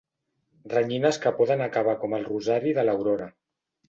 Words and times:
Renyines 0.71 1.19
que 1.25 1.33
poden 1.41 1.61
acabar 1.65 1.93
com 2.05 2.15
el 2.19 2.25
rosari 2.31 2.73
de 2.79 2.87
l'aurora. 2.89 3.29